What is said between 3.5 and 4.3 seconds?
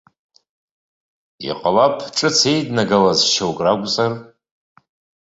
ракәзар.